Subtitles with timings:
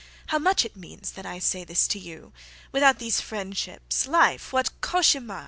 [0.29, 5.39] How much it means that I say this to you—Without these friendships—life, what cauchemar!"